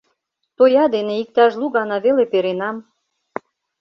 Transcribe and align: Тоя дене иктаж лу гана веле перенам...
Тоя 0.57 0.85
дене 0.95 1.13
иктаж 1.23 1.51
лу 1.59 1.67
гана 1.77 1.97
веле 2.05 2.25
перенам... 2.31 2.77